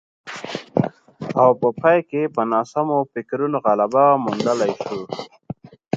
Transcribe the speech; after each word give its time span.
او 1.41 1.49
په 1.61 1.69
پای 1.79 1.99
کې 2.09 2.21
په 2.35 2.41
ناسمو 2.51 2.97
فکرونو 3.11 3.57
غلبه 3.65 4.05
موندلای 4.23 4.73
شو 4.83 4.99